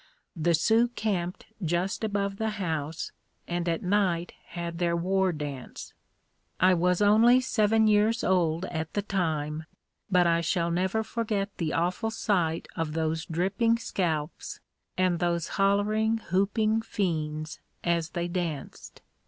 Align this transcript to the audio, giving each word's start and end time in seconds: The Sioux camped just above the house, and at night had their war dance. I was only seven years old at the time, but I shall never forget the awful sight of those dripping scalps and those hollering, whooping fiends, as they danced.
The 0.35 0.55
Sioux 0.55 0.87
camped 0.87 1.45
just 1.63 2.03
above 2.03 2.37
the 2.37 2.49
house, 2.57 3.11
and 3.47 3.69
at 3.69 3.83
night 3.83 4.33
had 4.47 4.79
their 4.79 4.95
war 4.95 5.31
dance. 5.31 5.93
I 6.59 6.73
was 6.73 7.03
only 7.03 7.39
seven 7.39 7.85
years 7.85 8.23
old 8.23 8.65
at 8.71 8.93
the 8.95 9.03
time, 9.03 9.65
but 10.09 10.25
I 10.25 10.41
shall 10.41 10.71
never 10.71 11.03
forget 11.03 11.55
the 11.57 11.73
awful 11.73 12.09
sight 12.09 12.67
of 12.75 12.93
those 12.93 13.27
dripping 13.27 13.77
scalps 13.77 14.59
and 14.97 15.19
those 15.19 15.49
hollering, 15.49 16.17
whooping 16.31 16.81
fiends, 16.81 17.59
as 17.83 18.09
they 18.09 18.27
danced. 18.27 19.03